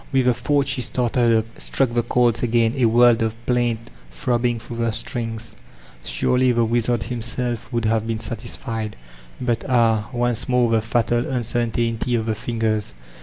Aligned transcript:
With 0.11 0.25
the 0.25 0.33
thought 0.33 0.65
she 0.67 0.81
started 0.81 1.31
up, 1.31 1.55
stmdr 1.57 1.93
the 1.93 2.01
diords 2.01 2.41
again, 2.41 2.73
a 2.75 2.85
world 2.87 3.21
of 3.21 3.35
pbunt 3.45 3.77
throbbiog 4.11 4.59
through 4.59 4.77
the 4.77 4.89
strings; 4.91 5.55
sorely 6.03 6.51
the 6.51 6.65
wizard 6.65 7.01
htmsdf 7.01 7.69
wouM 7.71 7.85
have 7.87 8.07
been 8.07 8.17
satisfied. 8.17 8.95
But 9.39 9.63
ah» 9.69 10.09
once 10.11 10.49
more 10.49 10.71
the 10.71 10.81
fatal 10.81 11.27
uncertainty 11.29 12.15
of 12.15 12.25
the 12.25 12.33
fingers. 12.33 12.95